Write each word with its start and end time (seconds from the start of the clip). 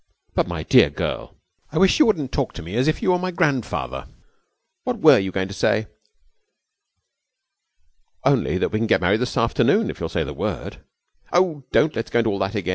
'But, 0.33 0.47
my 0.47 0.63
dear 0.63 0.89
girl!' 0.89 1.35
'I 1.71 1.77
wish 1.77 1.99
you 1.99 2.07
wouldn't 2.07 2.31
talk 2.31 2.53
to 2.53 2.63
me 2.63 2.75
as 2.75 2.87
if 2.87 3.03
you 3.03 3.11
were 3.11 3.19
my 3.19 3.29
grandfather. 3.29 4.07
What 4.83 4.97
were 4.97 5.19
you 5.19 5.31
going 5.31 5.47
to 5.49 5.53
say?' 5.53 5.85
'Only 8.25 8.57
that 8.57 8.71
we 8.71 8.79
can 8.79 8.87
get 8.87 8.99
married 9.01 9.19
this 9.21 9.37
afternoon 9.37 9.91
if 9.91 9.99
you'll 9.99 10.09
say 10.09 10.23
the 10.23 10.33
word.' 10.33 10.83
'Oh, 11.31 11.65
don't 11.71 11.95
let 11.95 12.05
us 12.05 12.09
go 12.11 12.17
into 12.17 12.31
all 12.31 12.39
that 12.39 12.55
again! 12.55 12.69